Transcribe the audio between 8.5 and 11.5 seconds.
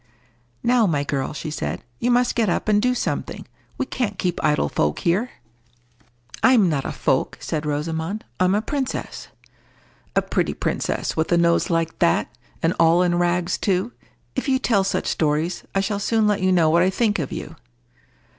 a princess." "A pretty princess—with a